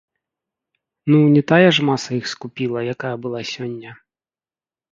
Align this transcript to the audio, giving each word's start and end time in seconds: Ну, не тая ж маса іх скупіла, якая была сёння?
Ну, 1.11 1.17
не 1.35 1.43
тая 1.51 1.69
ж 1.79 1.85
маса 1.89 2.09
іх 2.19 2.25
скупіла, 2.33 2.79
якая 2.97 3.15
была 3.27 3.41
сёння? 3.53 3.91